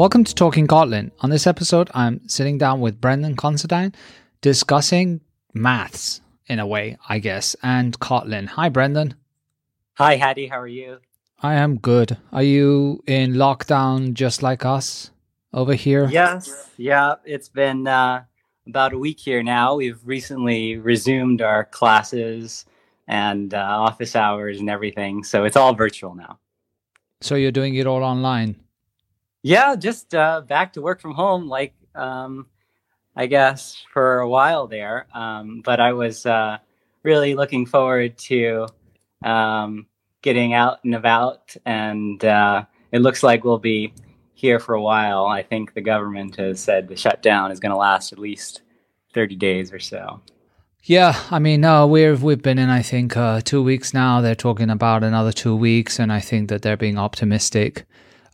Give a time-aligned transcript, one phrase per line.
[0.00, 1.10] Welcome to Talking Kotlin.
[1.20, 3.94] On this episode, I'm sitting down with Breandan Considine
[4.40, 5.20] discussing
[5.52, 8.46] maths in a way, I guess, and Kotlin.
[8.46, 9.12] Hi, Breandan.
[9.98, 10.46] Hi, Hadi.
[10.46, 11.00] How are you?
[11.42, 12.16] I am good.
[12.32, 15.10] Are you in lockdown just like us
[15.52, 16.08] over here?
[16.08, 16.70] Yes.
[16.78, 18.24] Yeah, it's been uh,
[18.66, 19.74] about a week here now.
[19.74, 22.64] We've recently resumed our classes
[23.06, 25.24] and uh, office hours and everything.
[25.24, 26.38] So it's all virtual now.
[27.20, 28.56] So you're doing it all online?
[29.42, 32.46] Yeah, just uh, back to work from home, like um,
[33.16, 35.06] I guess for a while there.
[35.14, 36.58] Um, but I was uh,
[37.02, 38.66] really looking forward to
[39.24, 39.86] um,
[40.22, 43.94] getting out and about, and uh, it looks like we'll be
[44.34, 45.26] here for a while.
[45.26, 48.62] I think the government has said the shutdown is going to last at least
[49.14, 50.20] thirty days or so.
[50.82, 54.20] Yeah, I mean, no, we've we've been in, I think, uh, two weeks now.
[54.20, 57.86] They're talking about another two weeks, and I think that they're being optimistic.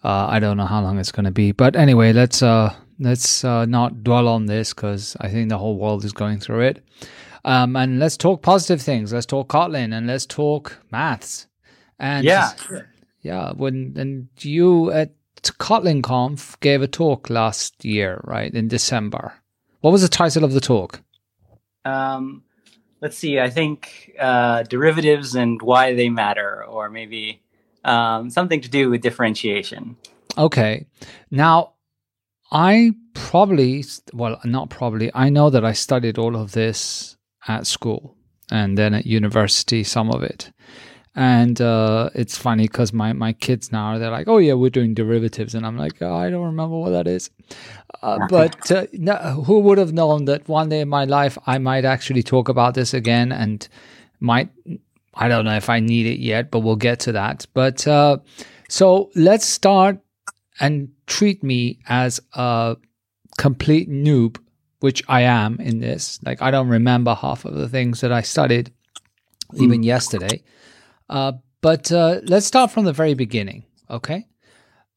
[0.06, 3.42] Uh, I don't know how long it's going to be, but anyway, let's uh, let's
[3.42, 6.84] uh, not dwell on this because I think the whole world is going through it.
[7.44, 9.12] Um, and let's talk positive things.
[9.12, 11.48] Let's talk Kotlin and let's talk maths.
[11.98, 12.52] And yeah,
[13.22, 13.50] yeah.
[13.50, 15.10] When and you at
[15.42, 19.34] Kotlin Conf gave a talk last year, right in December.
[19.80, 21.00] What was the title of the talk?
[21.84, 22.44] Um,
[23.00, 23.40] let's see.
[23.40, 27.42] I think uh, derivatives and why they matter, or maybe
[27.86, 29.96] um, something to do with differentiation.
[30.36, 30.86] Okay.
[31.30, 31.72] Now,
[32.52, 37.16] I probably, well, not probably, I know that I studied all of this
[37.48, 38.16] at school
[38.50, 40.52] and then at university, some of it.
[41.18, 44.92] And uh, it's funny because my, my kids now, they're like, oh, yeah, we're doing
[44.92, 45.54] derivatives.
[45.54, 47.30] And I'm like, oh, I don't remember what that is.
[48.02, 49.14] Uh, but uh, no,
[49.46, 52.74] who would have known that one day in my life I might actually talk about
[52.74, 53.66] this again and
[54.20, 54.50] might
[55.16, 57.46] I don't know if I need it yet, but we'll get to that.
[57.54, 58.18] But uh,
[58.68, 59.98] so let's start
[60.60, 62.76] and treat me as a
[63.38, 64.38] complete noob,
[64.80, 66.20] which I am in this.
[66.22, 68.72] Like, I don't remember half of the things that I studied
[69.54, 69.84] even mm.
[69.84, 70.42] yesterday.
[71.08, 71.32] Uh,
[71.62, 74.26] but uh, let's start from the very beginning, okay?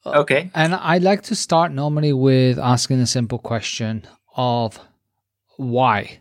[0.05, 0.51] Okay.
[0.53, 4.79] And I'd like to start normally with asking a simple question of
[5.57, 6.19] why.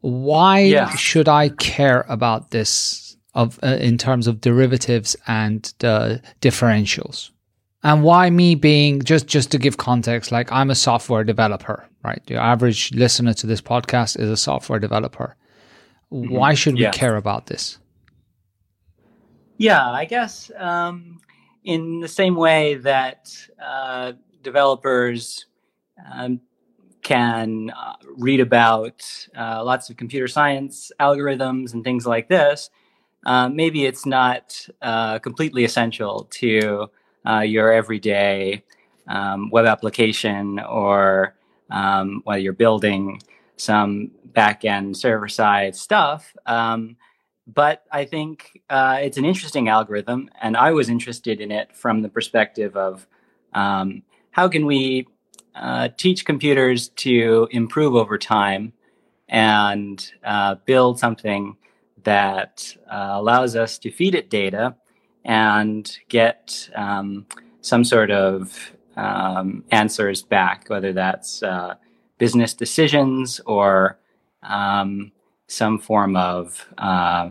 [0.00, 0.90] Why yeah.
[0.96, 7.30] should I care about this of uh, in terms of derivatives and the differentials.
[7.84, 12.22] And why me being just just to give context, like I'm a software developer, right?
[12.26, 15.36] The average listener to this podcast is a software developer.
[16.12, 16.34] Mm-hmm.
[16.34, 17.78] Why should we care about this?
[19.56, 21.20] Yeah, I guess um,
[21.64, 25.46] in the same way that uh, developers
[26.12, 26.40] um,
[27.02, 29.02] can uh, read about
[29.36, 32.70] uh, lots of computer science algorithms and things like this,
[33.24, 36.90] uh, maybe it's not uh, completely essential to
[37.26, 38.64] uh, your everyday
[39.06, 41.34] um, web application or
[41.70, 43.20] um, whether you're building
[43.56, 46.34] some back-end server-side stuff.
[46.46, 46.96] Um,
[47.46, 52.02] but I think uh, it's an interesting algorithm, and I was interested in it from
[52.02, 53.06] the perspective of
[53.52, 55.06] um, how can we
[55.54, 58.72] uh, teach computers to improve over time
[59.28, 61.56] and uh, build something
[62.04, 64.74] that uh, allows us to feed it data
[65.24, 67.26] and get um,
[67.60, 71.74] some sort of um, answers back, whether that's uh,
[72.18, 73.98] business decisions or
[74.42, 75.12] um,
[75.46, 77.30] some form of uh,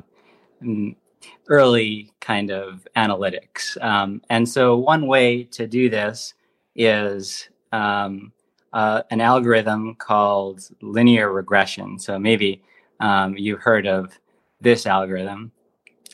[1.48, 3.82] early kind of analytics.
[3.84, 6.34] Um, and so, one way to do this
[6.76, 8.32] is um,
[8.74, 12.00] uh, an algorithm called linear regression.
[12.00, 12.64] So, maybe
[13.00, 14.18] um, you've heard of
[14.62, 15.52] this algorithm.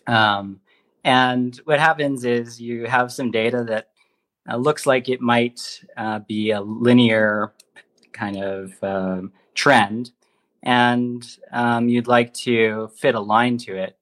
[0.07, 0.61] Um,
[1.03, 3.89] and what happens is you have some data that
[4.49, 7.53] uh, looks like it might uh, be a linear
[8.13, 10.11] kind of um, trend,
[10.63, 13.97] and um, you'd like to fit a line to it.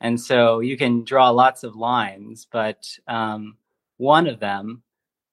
[0.00, 3.56] And so you can draw lots of lines, but um,
[3.96, 4.82] one of them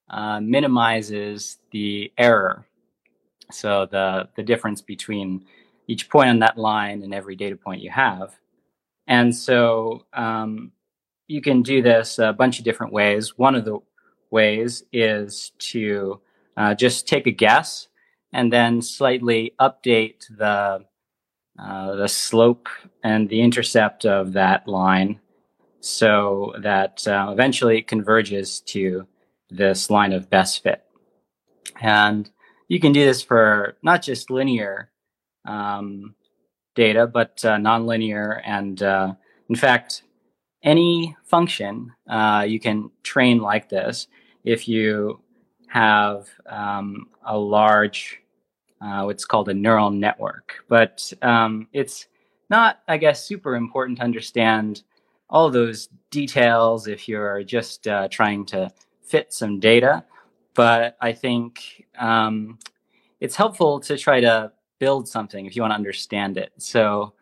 [0.10, 2.66] uh, minimizes the error.
[3.52, 5.46] So the, the difference between
[5.88, 8.36] each point on that line and every data point you have.
[9.08, 10.72] And so um,
[11.28, 13.38] you can do this a bunch of different ways.
[13.38, 13.80] One of the
[14.32, 16.22] ways is to
[16.58, 17.88] uh, just take a guess
[18.34, 20.86] and then slightly update the
[21.58, 22.68] uh, the slope
[23.02, 25.22] and the intercept of that line
[25.80, 29.08] so that uh, eventually it converges to
[29.50, 30.84] this line of best fit.
[31.80, 32.30] And
[32.68, 34.92] you can do this for not just linear
[35.46, 36.16] um,
[36.76, 38.42] data, but uh, nonlinear.
[38.46, 39.14] And uh,
[39.50, 40.04] in fact,
[40.64, 44.08] any function uh, you can train like this
[44.44, 45.22] if you
[45.68, 48.22] have um, a large,
[48.82, 50.64] uh, what's called a neural network.
[50.70, 52.08] But um, it's
[52.50, 54.84] not, I guess, super important to understand
[55.30, 58.70] all those details if you're just uh, trying to
[59.02, 60.04] fit some data.
[60.54, 62.60] But I think um,
[63.20, 66.52] it's helpful to try to build something if you want to understand it.
[66.58, 67.14] So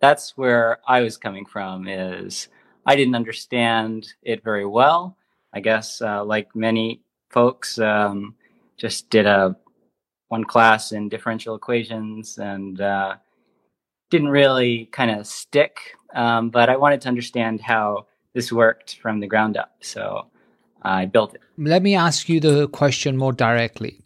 [0.00, 1.88] that's where I was coming from.
[1.88, 2.48] Is
[2.86, 5.16] I didn't understand it very well.
[5.52, 8.34] I guess, uh, like many folks, um,
[8.76, 9.56] just did a
[10.28, 13.16] one class in differential equations and uh,
[14.10, 15.96] didn't really kind of stick.
[16.14, 20.26] Um, but I wanted to understand how this worked from the ground up, so
[20.82, 21.40] I built it.
[21.58, 24.00] Let me ask you the question more directly.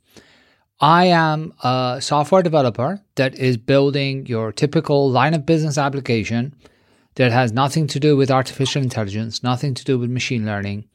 [0.80, 6.54] I am a software developer that is building your typical line of business application
[7.14, 10.88] that has nothing to do with artificial intelligence, nothing to do with machine learning.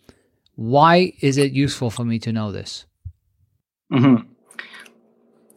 [0.56, 2.86] Why is it useful for me to know this?
[3.92, 4.28] Mm-hmm.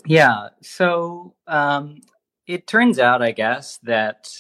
[0.07, 0.49] Yeah.
[0.63, 2.01] So um,
[2.47, 4.31] it turns out, I guess, that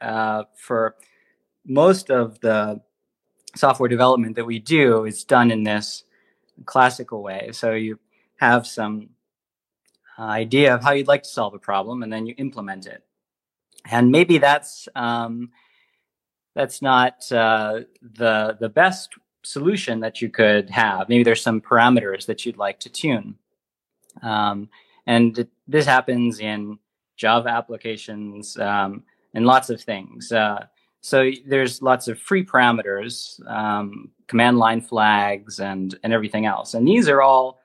[0.00, 0.96] uh, for
[1.64, 2.80] most of the
[3.54, 6.04] software development that we do is done in this
[6.66, 7.50] classical way.
[7.52, 7.98] So you
[8.36, 9.10] have some
[10.22, 13.04] idea of how you'd like to solve a problem, and then you implement it.
[13.90, 15.50] And maybe that's um,
[16.54, 21.08] that's not uh, the the best solution that you could have.
[21.08, 23.36] Maybe there's some parameters that you'd like to tune,
[24.22, 24.68] um,
[25.06, 26.78] and this happens in
[27.16, 29.04] Java applications um,
[29.34, 30.32] and lots of things.
[30.32, 30.66] Uh,
[31.00, 36.74] so there's lots of free parameters, um, command line flags, and and everything else.
[36.74, 37.60] And these are all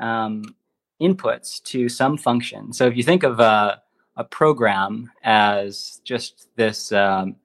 [0.00, 0.54] um,
[1.00, 2.72] inputs to some function.
[2.72, 3.82] So if you think of a,
[4.16, 7.36] a program as just this um,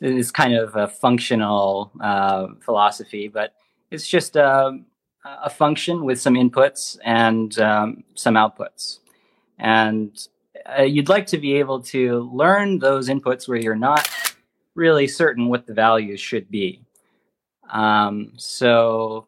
[0.00, 3.54] is kind of a functional uh, philosophy, but
[3.90, 4.78] it's just a,
[5.24, 8.98] a, function with some inputs and um, some outputs.
[9.58, 10.18] And
[10.78, 14.08] uh, you'd like to be able to learn those inputs where you're not
[14.74, 16.82] really certain what the values should be.
[17.70, 19.26] Um, so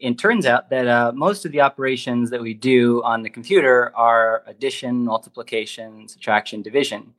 [0.00, 3.92] it turns out that uh, most of the operations that we do on the computer
[3.94, 7.14] are addition, multiplication, subtraction, division.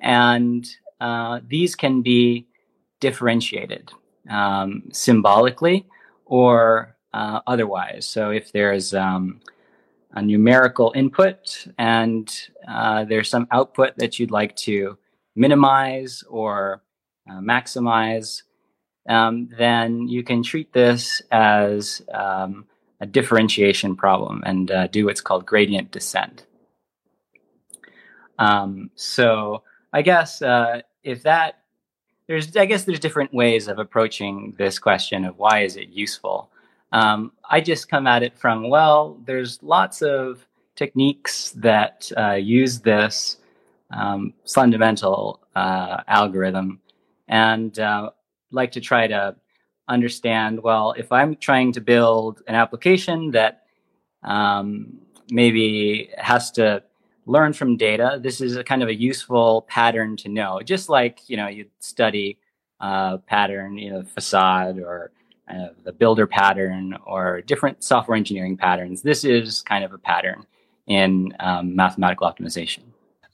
[0.00, 0.66] And
[1.00, 2.46] uh, these can be
[3.00, 3.92] differentiated
[4.30, 5.86] um, symbolically
[6.24, 8.08] or uh, otherwise.
[8.08, 9.40] So if there's um,
[10.12, 12.34] a numerical input and
[12.66, 14.96] uh, there's some output that you'd like to
[15.36, 16.82] minimize or
[17.30, 18.42] uh, maximize,
[19.08, 22.66] um, then you can treat this as um,
[23.00, 26.46] a differentiation problem and uh, do what's called gradient descent.
[28.38, 29.62] Um, so
[29.92, 31.58] I guess uh, if that
[32.26, 36.50] there's I guess there's different ways of approaching this question of why is it useful.
[36.92, 40.46] Um, I just come at it from well, there's lots of
[40.76, 43.38] techniques that uh, use this
[43.90, 46.80] um, fundamental uh, algorithm,
[47.28, 48.10] and uh,
[48.52, 49.36] like to try to
[49.88, 53.64] understand well, if I'm trying to build an application that
[54.22, 54.98] um,
[55.30, 56.82] maybe has to
[57.26, 60.60] learn from data, this is a kind of a useful pattern to know.
[60.64, 62.38] Just like you know, you study
[62.80, 65.12] a pattern, you know, facade or
[65.48, 69.02] uh, the builder pattern or different software engineering patterns.
[69.02, 70.46] This is kind of a pattern
[70.86, 72.80] in um, mathematical optimization.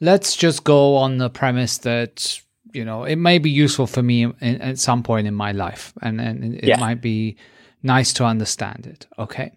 [0.01, 2.41] Let's just go on the premise that
[2.73, 5.93] you know it may be useful for me in, at some point in my life
[6.03, 6.79] and, and it yeah.
[6.79, 7.37] might be
[7.83, 9.53] nice to understand it okay?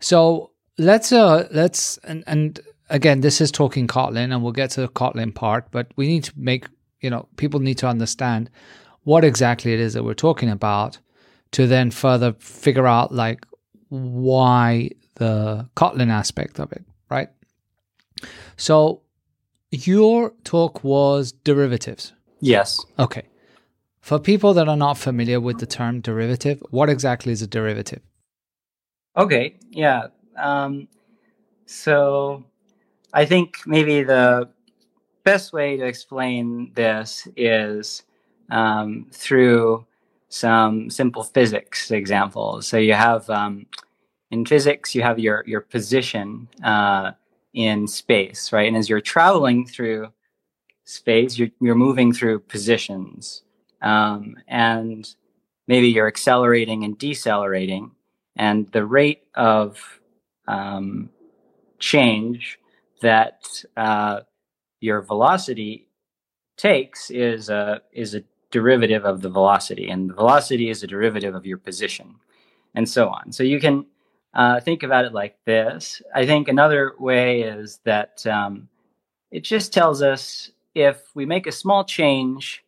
[0.00, 2.60] So let's uh let's and, and
[2.90, 6.24] again this is talking kotlin and we'll get to the kotlin part but we need
[6.24, 6.66] to make
[7.00, 8.50] you know people need to understand
[9.04, 10.98] what exactly it is that we're talking about
[11.52, 13.46] to then further figure out like
[13.88, 17.28] why the kotlin aspect of it right?
[18.56, 19.02] So
[19.70, 22.84] your talk was derivatives Yes.
[22.98, 23.22] Okay.
[24.00, 28.02] For people that are not familiar with the term derivative, what exactly is a derivative?
[29.16, 29.56] Okay.
[29.70, 30.08] Yeah.
[30.36, 30.88] Um,
[31.64, 32.44] so
[33.12, 34.48] I think maybe the
[35.24, 38.04] best way to explain this is
[38.50, 39.86] um, through
[40.28, 42.66] some simple physics examples.
[42.66, 43.66] So you have um,
[44.30, 47.12] in physics, you have your your position uh,
[47.54, 48.68] in space, right?
[48.68, 50.12] And as you're traveling through
[50.86, 53.42] space, you're, you're moving through positions.
[53.82, 55.06] Um, and
[55.66, 57.90] maybe you're accelerating and decelerating.
[58.36, 60.00] And the rate of
[60.48, 61.10] um,
[61.78, 62.58] change
[63.02, 64.20] that uh,
[64.80, 65.88] your velocity
[66.56, 69.90] takes is a, is a derivative of the velocity.
[69.90, 72.14] And the velocity is a derivative of your position,
[72.74, 73.32] and so on.
[73.32, 73.86] So you can
[74.34, 76.00] uh, think about it like this.
[76.14, 78.68] I think another way is that um,
[79.32, 82.62] it just tells us if we make a small change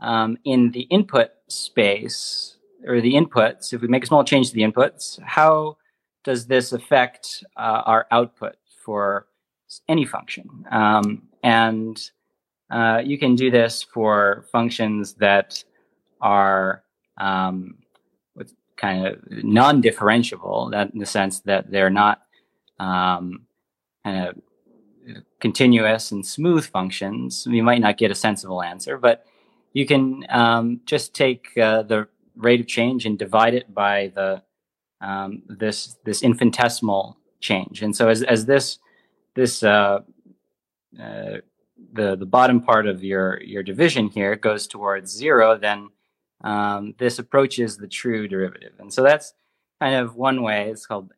[0.00, 4.54] um, in the input space or the inputs, if we make a small change to
[4.54, 5.76] the inputs, how
[6.24, 9.28] does this affect uh, our output for
[9.88, 10.66] any function?
[10.72, 12.10] Um, and
[12.70, 15.62] uh, you can do this for functions that
[16.20, 16.82] are
[17.18, 17.76] um,
[18.76, 22.22] kind of non-differentiable, that in the sense that they're not
[22.80, 23.46] um,
[24.02, 24.34] kind of
[25.40, 27.46] continuous and smooth functions.
[27.48, 29.26] You might not get a sensible answer, but
[29.72, 34.42] you can um, just take uh, the rate of change and divide it by the
[35.00, 37.82] um, this this infinitesimal change.
[37.82, 38.78] And so as as this
[39.34, 40.00] this uh,
[41.00, 41.36] uh,
[41.92, 45.90] the the bottom part of your your division here goes towards zero, then
[46.42, 48.74] um, this approaches the true derivative.
[48.78, 49.34] And so that's
[49.80, 50.70] kind of one way.
[50.70, 51.12] It's called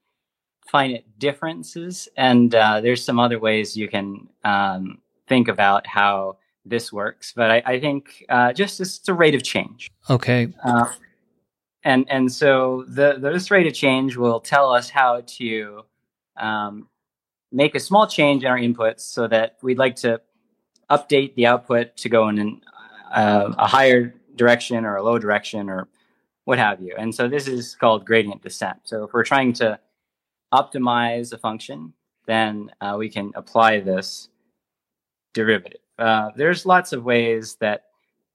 [0.66, 2.08] finite differences.
[2.16, 7.32] And uh, there's some other ways you can um, think about how this works.
[7.35, 9.90] But I, I think uh, just it's a rate of change.
[10.11, 10.49] Okay.
[10.64, 10.87] Uh,
[11.85, 15.82] and and so the, the, this rate of change will tell us how to
[16.37, 16.88] um,
[17.52, 20.20] make a small change in our inputs so that we'd like to
[20.90, 22.61] update the output to go in an,
[23.12, 25.88] uh, a higher direction or a low direction or
[26.44, 26.94] what have you.
[26.96, 28.78] And so this is called gradient descent.
[28.85, 29.78] So if we're trying to
[30.52, 31.92] optimize a function,
[32.26, 34.28] then uh, we can apply this
[35.34, 35.80] derivative.
[35.98, 37.84] Uh, there's lots of ways that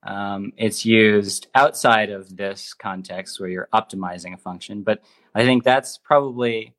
[0.04, 5.02] um, it's used outside of this context where you're optimizing a function, but
[5.34, 6.74] I think that's probably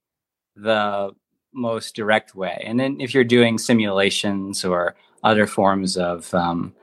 [0.55, 1.11] the
[1.53, 2.61] most direct way.
[2.65, 6.73] And then if you're doing simulations or other forms of um,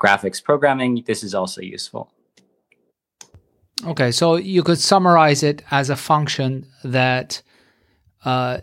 [0.00, 2.10] graphics programming, this is also useful.
[3.84, 7.42] Okay, so you could summarize it as a function that
[8.24, 8.58] uh,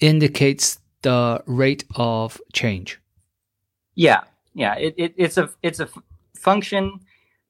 [0.00, 3.00] indicates the rate of change.
[3.94, 4.22] Yeah,
[4.54, 4.74] yeah.
[4.76, 5.98] It, it, it's a it's a f-
[6.34, 7.00] function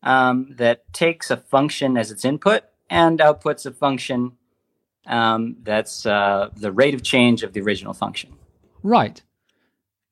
[0.02, 4.32] um, that takes a function as its input and outputs a function
[5.06, 8.32] um, that's uh, the rate of change of the original function.
[8.82, 9.22] Right.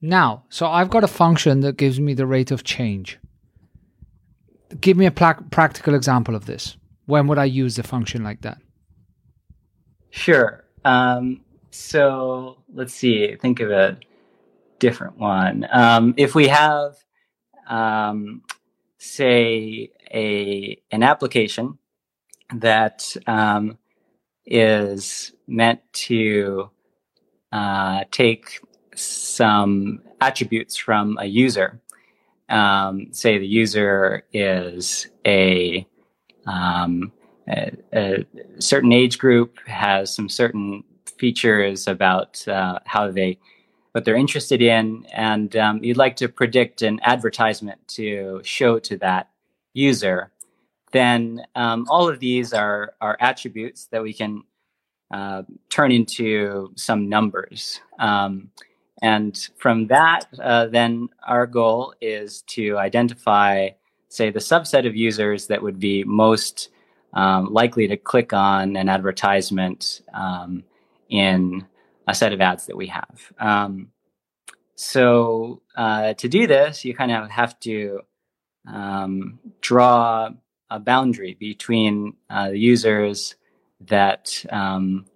[0.01, 3.19] Now, so I've got a function that gives me the rate of change.
[4.81, 6.77] Give me a pla- practical example of this.
[7.07, 8.59] When would I use a function like that?
[10.11, 10.65] Sure.
[10.85, 13.37] Um, so let's see.
[13.37, 13.99] Think of a
[14.79, 15.67] different one.
[15.71, 16.97] Um, if we have,
[17.69, 18.43] um,
[18.99, 21.79] say, a an application
[22.55, 23.79] that um,
[24.47, 26.71] is meant to
[27.53, 28.61] uh, take
[28.95, 31.81] some attributes from a user.
[32.49, 35.87] Um, say the user is a,
[36.47, 37.13] um,
[37.51, 38.27] a,
[38.59, 40.85] certain age group, has some certain
[41.19, 43.39] features about uh, how they,
[43.93, 48.97] what they're interested in, and um, you'd like to predict an advertisement to show to
[48.99, 49.31] that
[49.75, 50.31] user.
[50.93, 54.43] Then um, all of these are are attributes that we can
[55.11, 57.81] uh, turn into some numbers.
[57.99, 58.51] Um,
[59.03, 63.71] and from that, uh, then our goal is to identify,
[64.09, 66.69] say, the subset of users that would be most
[67.13, 70.65] um, likely to click on an advertisement um,
[71.09, 71.67] in
[72.07, 73.33] a set of ads that we have.
[73.39, 73.93] Um,
[74.75, 78.01] so uh, to do this, you kind of have to
[78.67, 80.31] um, draw
[80.71, 83.35] a boundary between uh, the users
[83.81, 85.07] that um,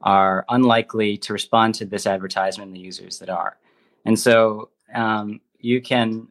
[0.00, 3.56] are unlikely to respond to this advertisement and the users that are.
[4.04, 6.28] And so um, you can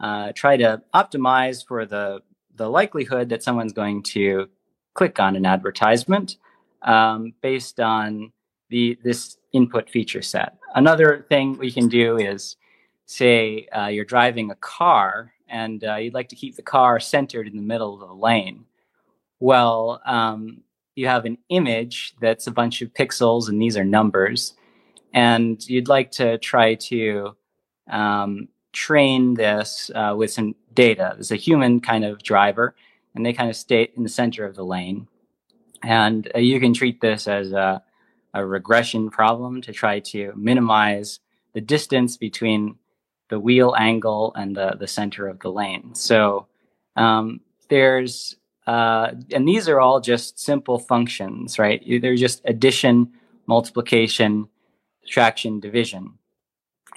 [0.00, 2.20] uh, try to optimize for the,
[2.58, 4.48] the likelihood that someone's going to
[4.94, 6.36] click on an advertisement
[6.82, 8.32] um, based on
[8.68, 10.58] the this input feature set.
[10.74, 12.56] Another thing we can do is
[13.06, 17.46] say uh, you're driving a car and uh, you'd like to keep the car centered
[17.46, 18.66] in the middle of the lane.
[19.40, 20.62] Well, um,
[20.94, 24.54] you have an image that's a bunch of pixels and these are numbers
[25.14, 27.36] and you'd like to try to
[27.90, 30.54] um, train this uh, with some
[30.86, 32.74] data there's a human kind of driver
[33.14, 35.08] and they kind of stay in the center of the lane
[35.82, 37.82] and uh, you can treat this as a,
[38.34, 41.20] a regression problem to try to minimize
[41.54, 42.76] the distance between
[43.30, 46.46] the wheel angle and the, the center of the lane so
[46.96, 48.36] um, there's
[48.68, 51.82] uh, and these are all just simple functions, right?
[52.02, 53.12] They're just addition,
[53.46, 54.48] multiplication,
[55.04, 56.18] subtraction, division.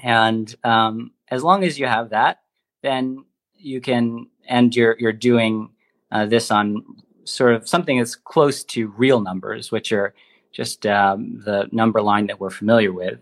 [0.03, 2.41] And um, as long as you have that,
[2.83, 3.23] then
[3.61, 5.69] you can, and you're, you're doing
[6.11, 6.83] uh, this on
[7.23, 10.13] sort of something that's close to real numbers, which are
[10.51, 13.19] just um, the number line that we're familiar with,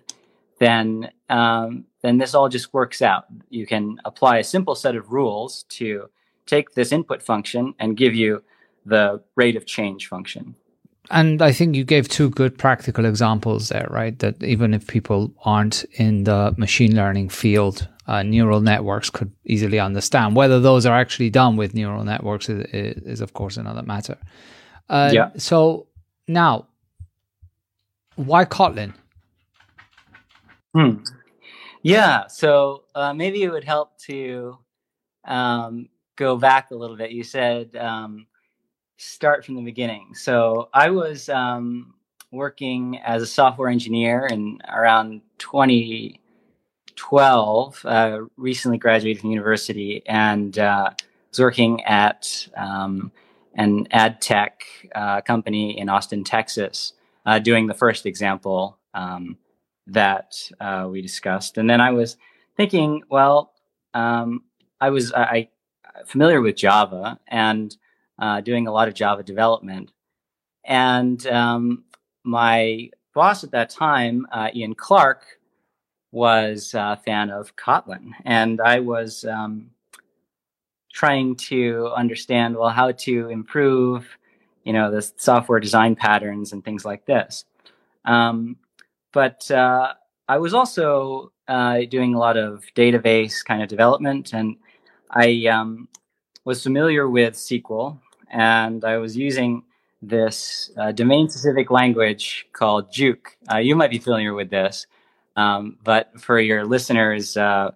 [0.59, 3.25] then um, then this all just works out.
[3.49, 6.09] You can apply a simple set of rules to
[6.45, 8.43] take this input function and give you
[8.85, 10.55] the rate of change function.
[11.11, 14.17] And I think you gave two good practical examples there, right?
[14.19, 19.79] That even if people aren't in the machine learning field, uh, neural networks could easily
[19.79, 20.35] understand.
[20.35, 24.17] Whether those are actually done with neural networks is, is, is of course, another matter.
[24.89, 25.29] Uh, yeah.
[25.37, 25.85] So
[26.27, 26.65] now,
[28.15, 28.95] why Kotlin?
[30.73, 31.03] Hmm.
[31.83, 32.25] Yeah.
[32.25, 34.57] So uh, maybe it would help to
[35.25, 37.11] um, go back a little bit.
[37.11, 38.25] You said um,
[38.97, 40.15] start from the beginning.
[40.15, 41.93] So I was um,
[42.31, 45.21] working as a software engineer in around
[46.99, 47.85] 2012.
[47.85, 50.89] Uh, recently graduated from university and uh,
[51.29, 53.11] was working at um,
[53.55, 54.63] an ad tech
[54.93, 56.93] uh, company in Austin, Texas,
[57.25, 59.37] uh, doing the first example um,
[59.87, 61.57] that uh, we discussed.
[61.57, 62.17] And then I was
[62.57, 63.53] thinking, well,
[63.93, 64.43] um,
[64.81, 65.49] I was I, I
[66.05, 67.75] familiar with Java and
[68.19, 69.91] uh, doing a lot of Java development.
[70.65, 71.85] And um,
[72.23, 75.38] my boss at that time, Ian Clark,
[76.11, 78.11] was a fan of Kotlin.
[78.25, 79.71] And I was um,
[80.91, 84.07] trying to understand, well, how to improve,
[84.63, 87.45] you know, the software design patterns and things like this.
[88.05, 88.57] Um,
[89.11, 89.93] but uh,
[90.27, 94.57] I was also uh, doing a lot of database kind of development, and
[95.09, 95.87] I um,
[96.45, 97.99] was familiar with SQL
[98.31, 99.63] and I was using
[100.01, 103.17] this uh, domain specific language called jOOQ.
[103.51, 104.87] Uh, you might be familiar with this,
[105.39, 107.71] um, but for your listeners, uh,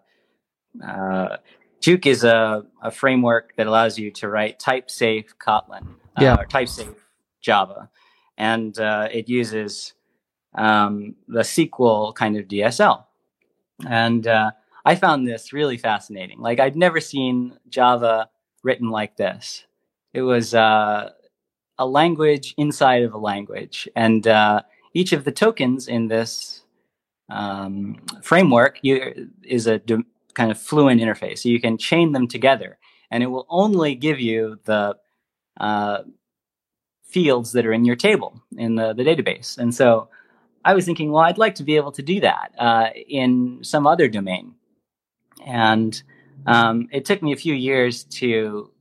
[0.86, 1.38] uh
[1.82, 5.86] jOOQ is a, a, framework that allows you to write type safe Kotlin
[6.18, 6.36] uh, yeah.
[6.36, 6.96] or type safe
[7.42, 7.90] Java.
[8.38, 9.94] And uh, it uses
[10.56, 13.04] um, the SQL kind of DSL.
[13.86, 14.28] And
[14.86, 16.40] I found this really fascinating.
[16.40, 18.30] Like, I'd never seen Java
[18.64, 19.66] written like this
[20.14, 21.10] it was uh,
[21.78, 24.62] a language inside of a language, and uh,
[24.94, 26.63] each of the tokens in this
[27.30, 31.40] um, framework you, is a d- kind of fluent interface.
[31.40, 32.78] So you can chain them together,
[33.12, 34.96] and it will only give you the
[35.60, 36.00] uh,
[37.06, 39.58] fields that are in your table in the, the database.
[39.58, 40.10] And so
[40.66, 43.86] I was thinking, well, I'd like to be able to do that uh, in some
[43.86, 44.56] other domain.
[45.46, 46.02] And
[46.48, 48.72] um, it took me a few years to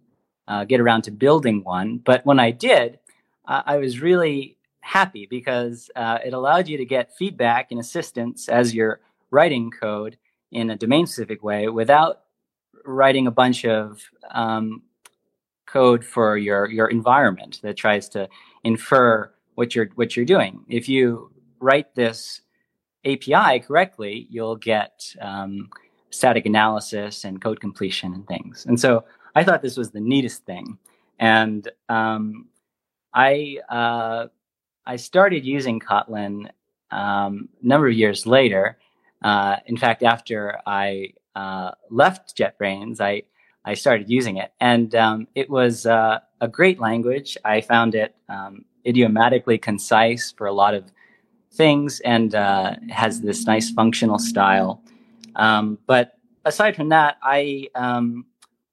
[0.49, 1.99] uh, get around to building one.
[1.99, 2.99] But when I did,
[3.45, 8.75] I was really happy because uh, it allowed you to get feedback and assistance as
[8.75, 10.19] you're writing code
[10.51, 12.23] in a domain specific way without
[12.85, 14.83] writing a bunch of um,
[15.67, 18.29] code for your your environment that tries to
[18.65, 20.65] infer what you're what you're doing.
[20.69, 22.43] If you write this
[23.05, 25.71] API correctly, you'll get um,
[26.11, 28.67] static analysis and code completion and things.
[28.67, 30.79] And so I thought this was the neatest thing,
[31.19, 32.49] and um,
[33.15, 34.27] I uh,
[34.87, 36.51] I started using Kotlin
[36.91, 38.79] um, a number of years later.
[39.23, 43.23] Uh, in fact, after I uh, left JetBrains, I
[43.65, 47.39] I started using it, and um, it was uh, a great language.
[47.45, 50.91] I found it um, idiomatically concise for a lot of
[51.53, 54.83] things, and uh, has this nice functional style.
[55.37, 58.27] Um, but aside from that, I um,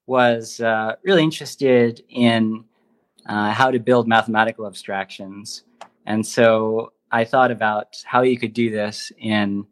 [0.08, 2.66] was uh, really interested in
[3.28, 5.66] uh, how to build mathematical abstractions.
[6.10, 9.66] And so I thought about how you could do this in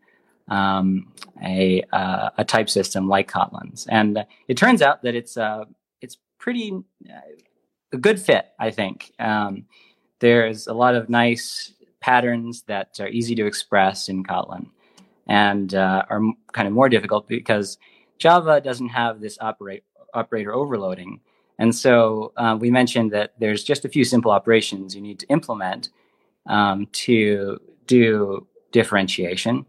[0.47, 1.11] um,
[1.43, 3.87] a, uh, a type system like Kotlin's.
[3.87, 5.65] And it turns out that it's, uh,
[5.99, 6.71] it's pretty
[7.09, 7.19] uh,
[7.91, 9.11] a good fit, I think.
[9.17, 9.65] Um,
[10.19, 14.67] there's a lot of nice patterns that are easy to express in Kotlin
[15.27, 16.21] and uh, are
[16.53, 17.79] kind of more difficult because
[18.19, 21.19] Java doesn't have this operate operator overloading.
[21.59, 25.27] And so uh, we mentioned that there's just a few simple operations you need to
[25.27, 25.89] implement
[26.47, 29.65] um, to do differentiation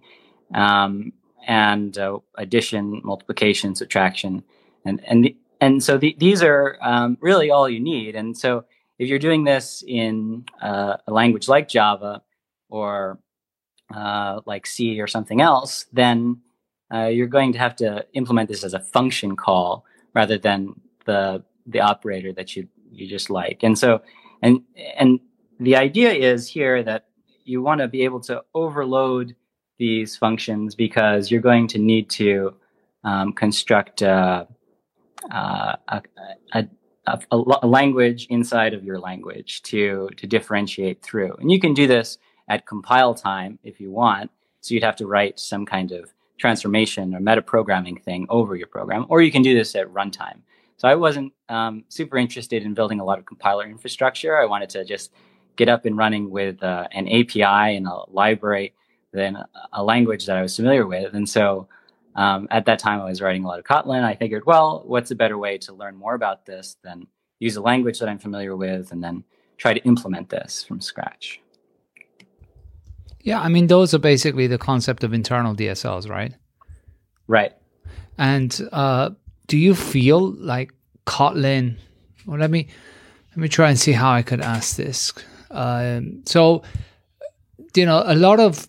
[0.54, 1.12] um,
[1.46, 4.42] and uh, addition, multiplication, subtraction,
[4.84, 8.14] and and and so the, these are um, really all you need.
[8.14, 8.64] And so
[8.98, 12.22] if you're doing this in uh, a language like Java
[12.68, 13.18] or
[13.94, 16.40] uh, like C or something else, then
[16.92, 20.74] uh, you're going to have to implement this as a function call rather than
[21.06, 23.62] the the operator that you you just like.
[23.62, 24.02] And so
[24.42, 24.62] and
[24.96, 25.20] and
[25.60, 27.06] the idea is here that
[27.44, 29.34] you want to be able to overload
[29.78, 32.54] these functions because you're going to need to
[33.04, 34.46] um, construct a,
[35.30, 36.02] a,
[36.52, 36.68] a,
[37.30, 41.34] a, language inside of your language to to differentiate through.
[41.40, 42.18] And you can do this
[42.48, 44.30] at compile time if you want.
[44.60, 49.06] So you'd have to write some kind of transformation or metaprogramming thing over your program,
[49.08, 50.40] or you can do this at runtime.
[50.76, 54.36] So I wasn't um, super interested in building a lot of compiler infrastructure.
[54.36, 55.12] I wanted to just
[55.58, 58.74] get up and running with uh, an API and a library,
[59.12, 59.36] then
[59.72, 61.12] a language that I was familiar with.
[61.12, 61.68] And so
[62.14, 64.02] um, at that time, I was writing a lot of Kotlin.
[64.02, 67.06] I figured, well, what's a better way to learn more about this than
[67.40, 69.24] use a language that I'm familiar with and then
[69.58, 71.40] try to implement this from scratch?
[73.20, 76.32] Yeah, I mean, those are basically the concept of internal DSLs, right?
[77.26, 77.52] Right.
[78.16, 79.10] And uh,
[79.48, 80.72] do you feel like
[81.04, 81.76] Kotlin?
[82.26, 82.68] Well, let me
[83.30, 85.12] let me try and see how I could ask this.
[85.50, 86.62] Um, so,
[87.74, 88.68] you know, a lot of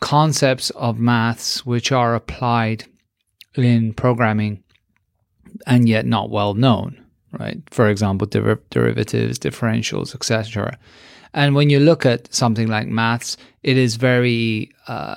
[0.00, 2.84] concepts of maths which are applied
[3.54, 4.62] in programming
[5.66, 7.04] and yet not well known,
[7.38, 7.62] right?
[7.70, 10.78] For example, der- derivatives, differentials, etc.
[11.34, 15.16] And when you look at something like maths, it is very uh,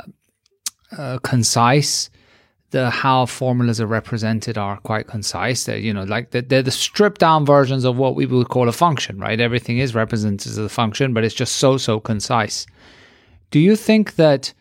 [0.97, 2.09] uh, concise
[2.75, 5.63] the how formulas are represented are quite concise.
[5.63, 8.67] They're you know like they're, they're, the stripped down versions of what we would call
[8.67, 9.39] a function, right?
[9.39, 12.65] Everything is represented as a function, but it's just so so concise.
[13.49, 14.53] Do you think that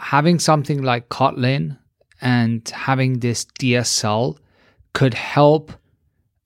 [0.00, 1.78] having something like Kotlin
[2.20, 4.36] and having this DSL
[4.92, 5.70] could help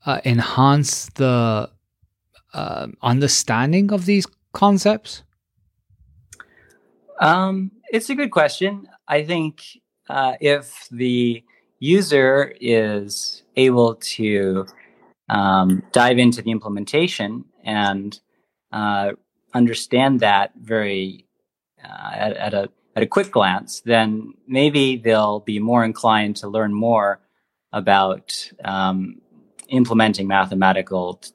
[0.05, 1.70] uh, enhance the
[2.52, 5.22] uh, understanding of these concepts?
[7.18, 8.88] Um, it's a good question.
[9.09, 9.62] I think
[10.12, 11.42] uh, if the
[11.81, 14.66] user is able to
[15.31, 18.20] um, dive into the implementation and
[18.72, 19.12] uh,
[19.55, 21.25] understand that very
[21.83, 26.46] uh, at, at, a at a quick glance, then maybe they'll be more inclined to
[26.46, 27.20] learn more
[27.72, 29.18] about um,
[29.68, 31.31] implementing mathematical t-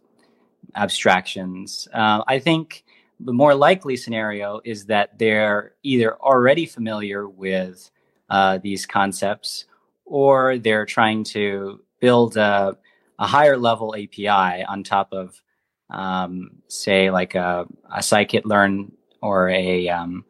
[0.75, 1.87] abstractions.
[1.91, 2.83] Uh, I think
[3.19, 7.89] the more likely scenario is that they're either already familiar with
[8.29, 9.65] uh, these concepts,
[10.05, 12.77] or they're trying to build a,
[13.19, 15.41] a higher level API on top of,
[15.89, 20.25] um, say, like a, a scikit-learn or a, um,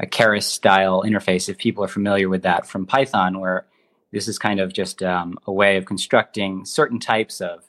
[0.00, 3.66] a Keras style interface, if people are familiar with that from Python, where
[4.12, 7.64] this is kind of just um, a way of constructing certain types of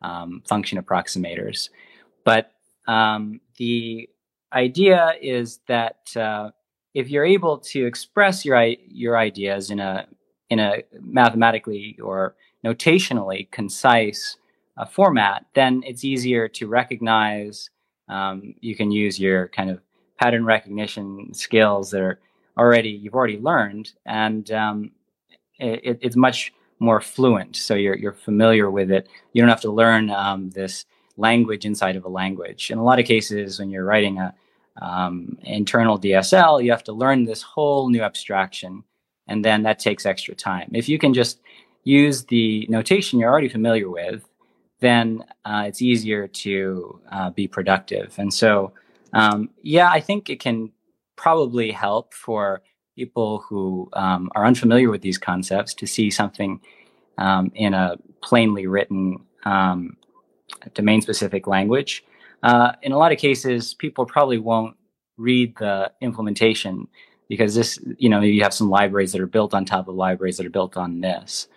[0.00, 1.68] um, function approximators.
[2.24, 2.52] But
[2.86, 4.08] um, the
[4.52, 6.50] idea is that uh,
[6.94, 10.06] if you're able to express your your ideas in a
[10.50, 14.36] in a mathematically or notationally concise
[14.76, 17.70] uh, format, then it's easier to recognize.
[18.08, 19.80] Um, you can use your kind of
[20.18, 22.18] pattern recognition skills that are
[22.58, 24.90] already you've already learned, and um,
[25.58, 27.56] it, it's much more fluent.
[27.56, 29.08] So you're you're familiar with it.
[29.32, 30.84] You don't have to learn um, this
[31.16, 32.70] language inside of a language.
[32.70, 34.34] In a lot of cases, when you're writing a
[34.80, 38.84] um, internal DSL, you have to learn this whole new abstraction,
[39.26, 40.70] and then that takes extra time.
[40.72, 41.40] If you can just
[41.84, 44.24] use the notation you're already familiar with,
[44.80, 48.14] then uh, it's easier to uh, be productive.
[48.18, 48.72] And so,
[49.12, 50.72] um, yeah, I think it can
[51.16, 52.62] probably help for
[52.96, 56.60] people who um, are unfamiliar with these concepts to see something
[57.18, 59.96] um, in a plainly written um,
[60.74, 62.04] domain specific language
[62.42, 64.76] uh, in a lot of cases, people probably won't
[65.16, 66.88] read the implementation
[67.28, 70.36] because this, you know, you have some libraries that are built on top of libraries
[70.36, 71.48] that are built on this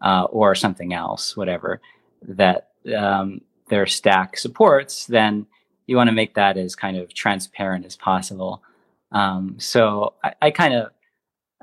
[0.00, 1.80] uh, or something else, whatever
[2.22, 5.06] that um, their stack supports.
[5.06, 5.46] Then
[5.86, 8.62] you want to make that as kind of transparent as possible.
[9.12, 10.90] Um, so I, I kind of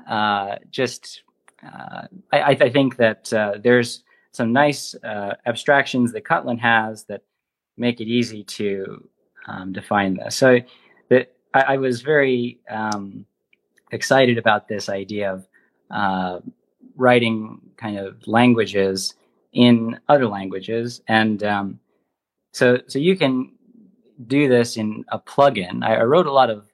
[0.06, 1.22] uh, just
[1.64, 7.22] uh, I, I, think that uh, there's some nice uh, abstractions that Kotlin has that
[7.76, 9.08] make it easy to
[9.46, 10.36] um, define this.
[10.36, 10.60] So
[11.08, 13.24] that I, I, was very um,
[13.92, 15.46] excited about this idea of
[15.90, 16.40] uh,
[16.96, 19.14] writing kind of languages
[19.52, 21.80] in other languages, and um,
[22.52, 23.52] so so you can
[24.26, 25.84] do this in a plugin.
[25.84, 26.66] I, I wrote a lot of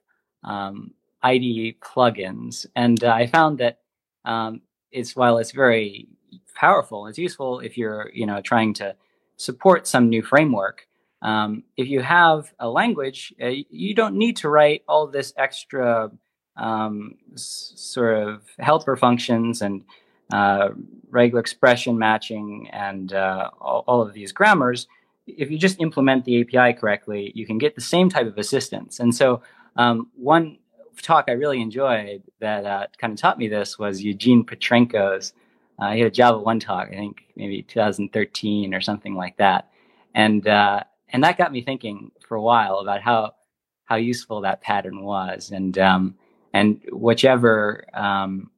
[0.43, 3.79] um, IDE plugins, and uh, I found that
[4.25, 4.61] um,
[4.91, 6.07] it's while it's very
[6.55, 8.95] powerful, it's useful if you're you know trying to
[9.37, 10.87] support some new framework.
[11.23, 16.11] Um, if you have a language, uh, you don't need to write all this extra
[16.57, 19.85] um, s- sort of helper functions and
[20.33, 20.69] uh,
[21.09, 24.87] regular expression matching and uh, all, all, of these grammars.
[25.25, 28.99] If you just implement the API correctly, you can get the same type of assistance.
[28.99, 29.41] And so,
[29.77, 30.57] um, one
[31.01, 35.33] talk I really enjoyed that uh, kind of taught me this was Eugene Petrenko's.
[35.79, 39.69] Uh, he had a JavaOne talk, I think maybe 2013 or something like that.
[40.13, 43.33] And uh, and that got me thinking for a while about how
[43.85, 46.15] how useful that pattern was, and um,
[46.53, 48.49] and whichever um,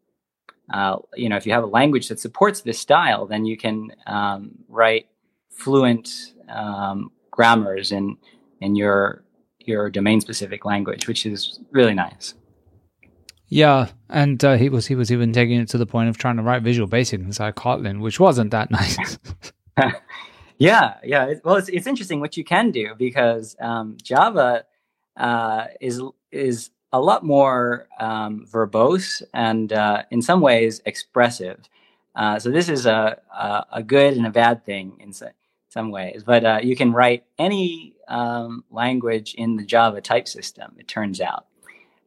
[0.73, 3.91] uh, you know, if you have a language that supports this style, then you can
[4.07, 5.07] um, write
[5.49, 8.17] fluent um, grammars in
[8.61, 9.23] in your
[9.59, 12.33] your domain specific language, which is really nice.
[13.47, 16.37] Yeah, and uh, he was he was even taking it to the point of trying
[16.37, 19.19] to write Visual Basic inside Kotlin, which wasn't that nice.
[20.57, 21.33] yeah, yeah.
[21.43, 24.65] well, it's it's interesting what you can do because um, Java
[25.17, 31.59] uh, is is a lot more um, verbose and uh, in some ways expressive.
[32.15, 36.23] Uh, so this is a, a, a good and a bad thing in some, ways.
[36.25, 40.73] But uh, you can write any um, language in the Java type system.
[40.79, 41.47] It turns out,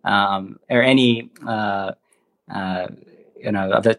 [0.04, 1.92] um, or any uh,
[2.50, 2.86] uh,
[3.36, 3.96] you know a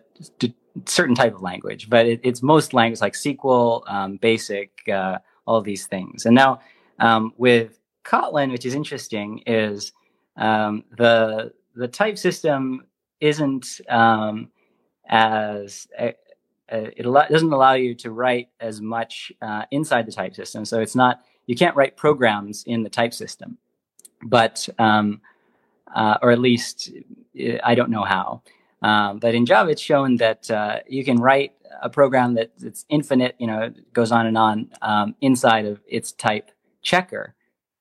[0.85, 1.89] certain type of language.
[1.89, 6.25] But it, it's most languages like SQL, um, BASIC, uh, all these things.
[6.25, 6.59] And now
[6.99, 9.91] um, with Kotlin, which is interesting, is
[10.37, 12.85] um, the the type system
[13.19, 14.49] isn't um,
[15.07, 16.11] as uh,
[16.71, 20.65] uh, it al- doesn't allow you to write as much uh, inside the type system.
[20.65, 23.57] So it's not you can't write programs in the type system,
[24.23, 25.21] but um,
[25.95, 26.91] uh, or at least
[27.63, 28.43] I don't know how.
[28.81, 32.85] Um, but in Java, it's shown that uh, you can write a program that it's
[32.89, 37.35] infinite, you know, goes on and on um, inside of its type checker.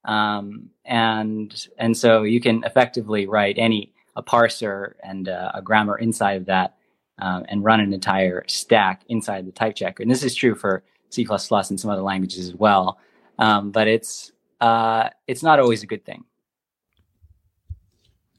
[0.04, 5.96] Um, and and so you can effectively write any a parser and uh, a grammar
[5.96, 6.76] inside of that
[7.18, 10.02] um, and run an entire stack inside the type checker.
[10.02, 12.98] And this is true for C++ and some other languages as well.
[13.38, 16.24] Um, but it's uh, it's not always a good thing.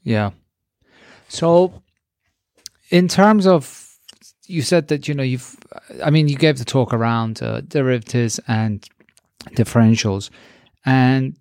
[0.02, 0.30] Yeah.
[1.28, 1.82] So,
[2.90, 3.88] in terms of,
[4.46, 5.56] you said that you know you've,
[6.04, 8.86] I mean, you gave the talk around uh, derivatives and
[9.50, 10.30] differentials,
[10.84, 11.36] and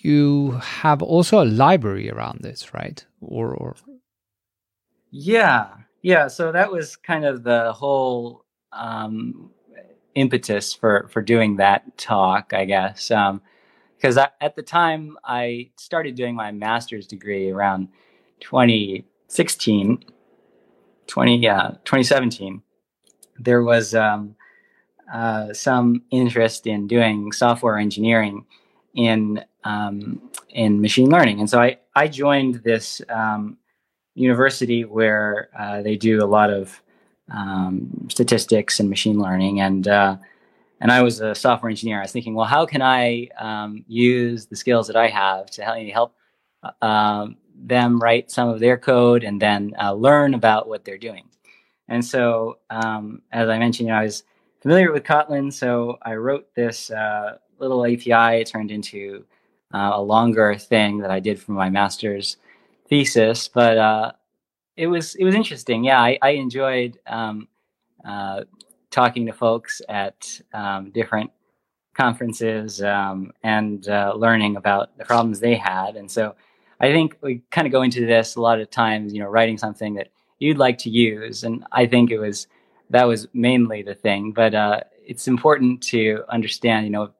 [0.00, 3.04] you have also a library around this, right?
[3.20, 3.76] Or, or
[5.10, 5.68] yeah,
[6.02, 6.28] yeah.
[6.28, 9.50] So that was kind of the whole um,
[10.14, 13.08] impetus for for doing that talk, I guess.
[13.08, 17.88] Because um, at the time I started doing my master's degree around
[18.40, 20.04] 2016,
[21.10, 22.62] 20, uh, 2017,
[23.38, 24.36] there was um,
[25.12, 28.46] uh, some interest in doing software engineering
[28.94, 31.40] in um, in machine learning.
[31.40, 33.58] And so I, I joined this um,
[34.14, 36.80] university where uh, they do a lot of
[37.30, 39.60] um, statistics and machine learning.
[39.60, 40.16] And, uh,
[40.80, 41.98] and I was a software engineer.
[41.98, 45.62] I was thinking, well, how can I um, use the skills that I have to
[45.62, 46.14] help, help
[46.62, 50.98] uh, um, them write some of their code and then uh, learn about what they're
[50.98, 51.28] doing?
[51.88, 54.22] And so, um, as I mentioned, you know, I was
[54.60, 58.40] familiar with Kotlin, so I wrote this uh, little API.
[58.40, 59.24] It turned into
[59.74, 62.36] uh, a longer thing that I did for my master's
[62.88, 63.48] thesis.
[63.48, 64.12] But uh,
[64.76, 65.84] it was it was interesting.
[65.84, 67.48] Yeah, I, I enjoyed um,
[68.04, 68.42] uh,
[68.90, 71.30] talking to folks at um, different
[71.94, 75.96] conferences um, and uh, learning about the problems they had.
[75.96, 76.34] And so
[76.80, 79.58] I think we kind of go into this a lot of times, you know, writing
[79.58, 81.44] something that you'd like to use.
[81.44, 82.46] And I think it was
[82.90, 84.32] that was mainly the thing.
[84.32, 87.10] But uh, it's important to understand, you know,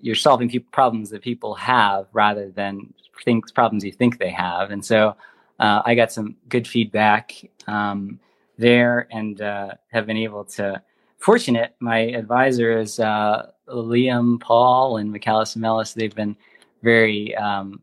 [0.00, 2.92] you're solving people, problems that people have rather than
[3.24, 4.70] things problems you think they have.
[4.70, 5.16] And so
[5.58, 7.34] uh, I got some good feedback
[7.66, 8.20] um,
[8.58, 10.82] there, and uh, have been able to.
[11.18, 15.92] Fortunate, my advisor is uh, Liam Paull and Michalis Melis.
[15.92, 16.36] They've been
[16.82, 17.82] very um,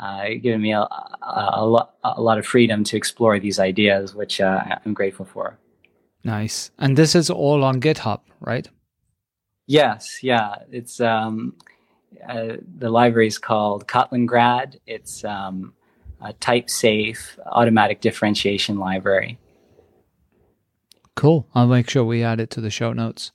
[0.00, 4.14] uh, giving me a, a, a, lot, a lot of freedom to explore these ideas,
[4.14, 5.58] which uh, I'm grateful for.
[6.24, 6.70] Nice.
[6.78, 8.68] And this is all on GitHub, right?
[9.66, 10.56] Yes, yeah.
[10.70, 11.54] It's um,
[12.26, 14.78] uh, the library is called Kotlingrad.
[14.86, 15.74] It's um,
[16.20, 19.38] a type safe automatic differentiation library.
[21.14, 21.46] Cool.
[21.54, 23.32] I'll make sure we add it to the show notes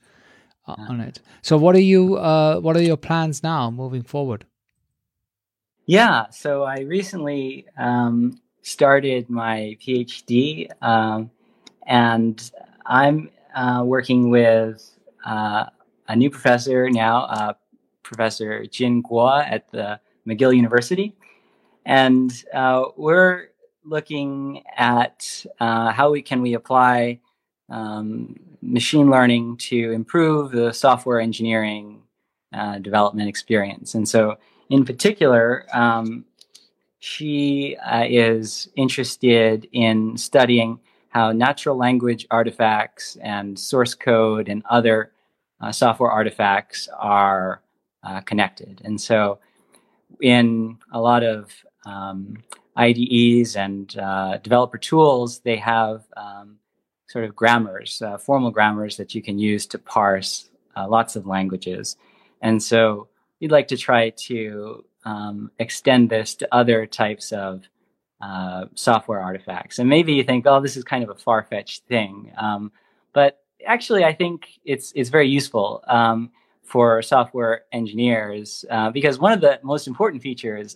[0.68, 1.22] uh, on it.
[1.44, 2.18] So, what are you?
[2.18, 4.46] Uh, what are your plans now moving forward?
[5.86, 6.30] Yeah.
[6.32, 11.30] So I recently um, started my PhD, um,
[11.86, 12.52] and
[12.86, 15.66] I'm uh, working with uh,
[16.08, 17.54] a new professor now, uh,
[18.02, 21.16] Professor Jin Guo at the McGill University.
[21.86, 23.50] And uh, we're
[23.84, 27.20] looking at uh, how we can we apply
[27.70, 32.02] um, machine learning to improve the software engineering
[32.54, 33.94] uh, development experience.
[33.94, 34.38] And so,
[34.70, 36.26] in particular, um,
[37.00, 45.12] she uh, is interested in studying how natural language artifacts and source code and other
[45.62, 47.62] uh, software artifacts are
[48.04, 48.82] uh, connected.
[48.84, 49.40] And so
[50.22, 51.52] in a lot of
[51.86, 52.44] um,
[52.76, 56.58] IDEs and uh, developer tools, they have um,
[57.08, 61.26] sort of grammars, uh, formal grammars that you can use to parse uh, lots of
[61.26, 61.98] languages.
[62.42, 63.08] And so
[63.40, 67.68] we'd like to try to um, extend this to other types of
[68.22, 69.80] uh, software artifacts.
[69.80, 72.32] And maybe you think, oh, this is kind of a far fetched thing.
[72.38, 72.72] Um,
[73.14, 76.32] but actually, I think it's, it's very useful um,
[76.64, 80.76] for software engineers uh, because one of the most important features,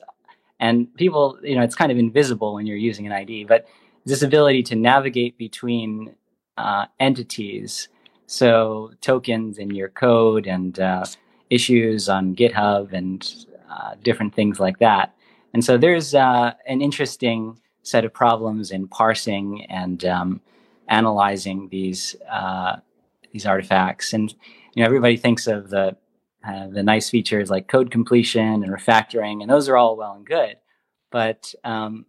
[0.59, 3.67] and people, you know, it's kind of invisible when you're using an ID, but
[4.05, 6.15] this ability to navigate between
[6.57, 7.87] uh, entities.
[8.27, 11.05] So tokens in your code and uh,
[11.49, 15.15] issues on GitHub and uh, different things like that.
[15.53, 20.41] And so there's uh, an interesting set of problems in parsing and um,
[20.87, 22.77] analyzing these uh,
[23.31, 24.13] these artifacts.
[24.13, 24.31] And
[24.73, 25.95] you know, everybody thinks of the
[26.47, 30.25] uh, the nice features like code completion and refactoring, and those are all well and
[30.25, 30.57] good.
[31.11, 32.05] But um,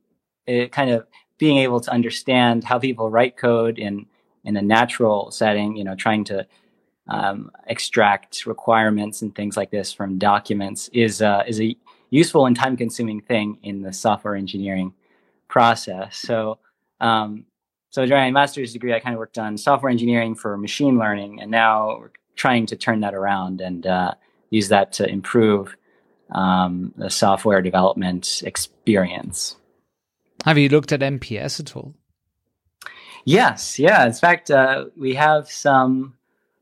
[0.47, 1.07] it kind of
[1.39, 4.07] being able to understand how people write code in
[4.45, 6.47] in a natural setting, you know, trying to
[7.09, 11.77] um, extract requirements and things like this from documents is uh, is a
[12.11, 14.93] useful and time consuming thing in the software engineering
[15.49, 16.17] process.
[16.17, 16.59] So,
[17.01, 17.47] um,
[17.91, 21.41] so during my master's degree, I kind of worked on software engineering for machine learning,
[21.41, 24.15] and now we're trying to turn that around and uh,
[24.51, 25.77] use that to improve
[26.33, 29.57] um, the software development experience.
[30.45, 31.95] Have you looked at MPS at all?
[33.25, 34.07] Yes, yeah.
[34.07, 36.15] In fact, uh, we have some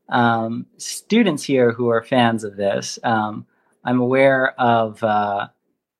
[0.09, 2.99] um, students here who are fans of this.
[3.03, 3.45] Um,
[3.83, 5.47] I'm aware of uh,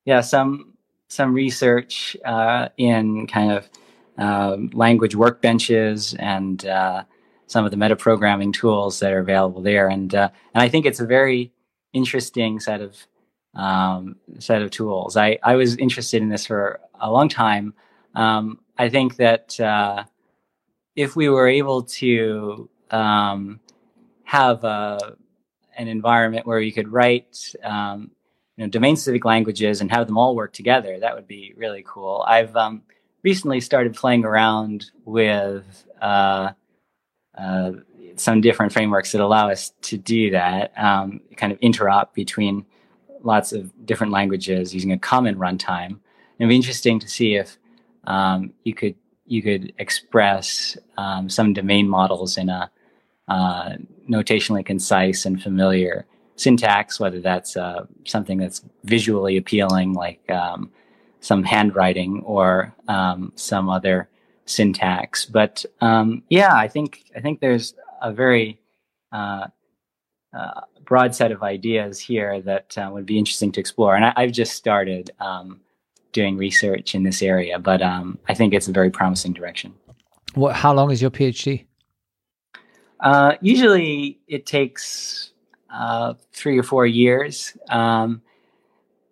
[0.04, 0.74] yeah some
[1.08, 3.70] some research uh, in kind of
[4.18, 7.04] um, language workbenches and uh,
[7.46, 11.00] some of the metaprogramming tools that are available there, and uh, and I think it's
[11.00, 11.52] a very
[11.92, 12.96] interesting set of
[13.54, 15.16] um, set of tools.
[15.16, 17.74] I I was interested in this for a long time.
[18.14, 20.04] Um, I think that uh,
[20.96, 23.60] if we were able to um,
[24.30, 25.16] have a
[25.76, 28.12] an environment where you could write um,
[28.56, 31.00] you know, domain specific languages and have them all work together.
[31.00, 32.24] That would be really cool.
[32.28, 32.82] I've um,
[33.24, 36.52] recently started playing around with uh,
[37.36, 37.72] uh,
[38.14, 42.64] some different frameworks that allow us to do that, um, kind of interop between
[43.24, 45.98] lots of different languages using a common runtime.
[46.38, 47.58] It'd be interesting to see if
[48.04, 48.94] um, you could
[49.26, 52.70] you could express um, some domain models in a
[53.30, 53.76] uh,
[54.08, 56.04] notationally concise and familiar
[56.36, 60.70] syntax, whether that's uh, something that's visually appealing, like um,
[61.20, 64.08] some handwriting, or um, some other
[64.46, 65.24] syntax.
[65.24, 68.60] But um, yeah, I think I think there's a very
[69.12, 69.46] uh,
[70.36, 73.94] uh, broad set of ideas here that uh, would be interesting to explore.
[73.94, 75.60] And I, have just started um,
[76.12, 79.72] doing research in this area, but um, I think it's a very promising direction.
[80.34, 80.56] What?
[80.56, 81.66] How long is your PhD?
[83.02, 85.32] Uh, usually it takes
[85.72, 88.22] uh, three or four years um,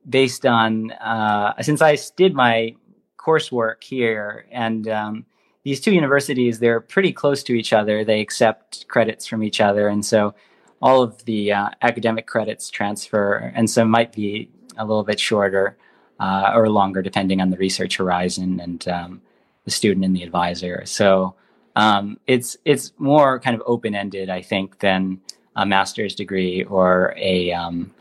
[0.09, 2.74] based on, uh, since I did my
[3.16, 5.27] coursework here and um,
[5.64, 8.05] these two universities, they're pretty close to each other.
[8.05, 9.88] They accept credits from each other.
[9.88, 10.35] And so
[10.81, 13.53] all of the uh, academic credits transfer.
[13.55, 15.77] And so might be a little bit shorter
[16.20, 19.22] uh, or longer, depending on the research horizon and um,
[19.64, 20.85] the student and the advisor.
[20.87, 21.35] So
[21.78, 25.20] um, it's it's more kind of open ended, I think, than
[25.54, 27.94] a master's degree or a um,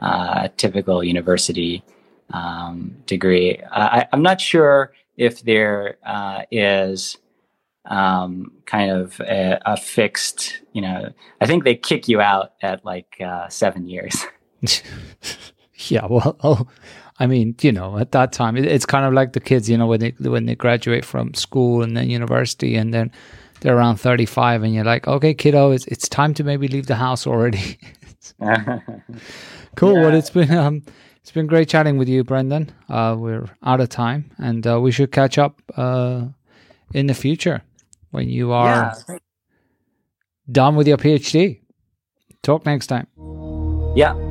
[0.00, 1.84] uh, typical university
[2.32, 3.62] um, degree.
[3.70, 7.18] I, am not sure if there uh, is
[7.84, 12.84] um, kind of a, a, fixed, you know, I think they kick you out at
[12.84, 14.26] like uh, seven years.
[15.88, 16.66] yeah, well, oh,
[17.20, 19.76] I mean, you know, at that time, it, it's kind of like the kids, you
[19.76, 23.12] know, when they when they graduate from school and then university, and then
[23.60, 26.86] they're around thirty five, and you're like, okay, kiddo, it's it's time to maybe leave
[26.86, 27.78] the house already.
[29.76, 29.94] cool.
[29.94, 30.00] Yeah.
[30.00, 30.82] Well, it's been um,
[31.20, 32.70] it's been great chatting with you, Breandan.
[32.88, 36.24] Uh, we're out of time, and uh, we should catch up uh,
[36.94, 37.60] in the future
[38.12, 39.18] when you are yeah.
[40.50, 41.60] done with your PhD.
[42.42, 43.06] Talk next time.
[43.94, 44.29] Yeah.